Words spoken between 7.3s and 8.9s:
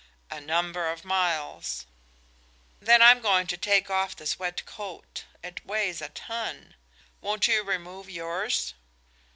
you remove yours?"